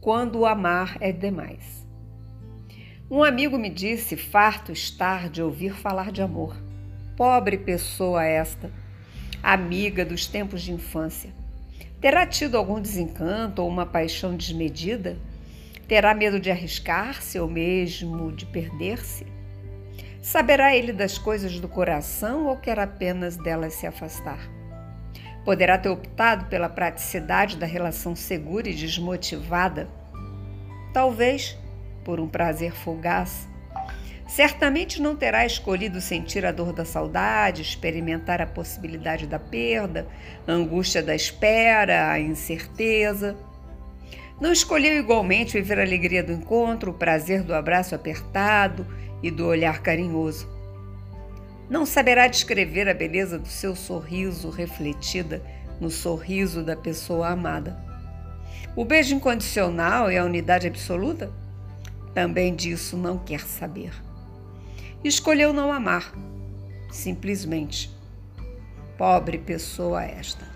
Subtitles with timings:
[0.00, 1.86] Quando o amar é demais.
[3.10, 6.56] Um amigo me disse, farto estar de ouvir falar de amor.
[7.16, 8.70] Pobre pessoa esta,
[9.42, 11.30] amiga dos tempos de infância.
[12.00, 15.16] Terá tido algum desencanto ou uma paixão desmedida?
[15.88, 19.26] Terá medo de arriscar-se ou mesmo de perder-se?
[20.20, 24.40] Saberá ele das coisas do coração ou quer apenas delas se afastar?
[25.44, 29.88] Poderá ter optado pela praticidade da relação segura e desmotivada?
[30.92, 31.58] Talvez
[32.02, 33.46] por um prazer fugaz.
[34.26, 40.06] Certamente não terá escolhido sentir a dor da saudade, experimentar a possibilidade da perda,
[40.46, 43.36] a angústia da espera, a incerteza.
[44.40, 48.86] Não escolheu igualmente viver a alegria do encontro, o prazer do abraço apertado
[49.22, 50.53] e do olhar carinhoso.
[51.68, 55.42] Não saberá descrever a beleza do seu sorriso refletida
[55.80, 57.76] no sorriso da pessoa amada.
[58.76, 61.32] O beijo incondicional e a unidade absoluta?
[62.12, 63.92] Também disso não quer saber.
[65.02, 66.12] Escolheu não amar,
[66.90, 67.90] simplesmente.
[68.96, 70.53] Pobre pessoa esta.